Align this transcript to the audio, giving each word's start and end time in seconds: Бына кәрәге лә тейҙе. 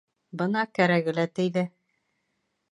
Бына 0.41 0.63
кәрәге 0.77 1.15
лә 1.19 1.27
тейҙе. 1.41 1.67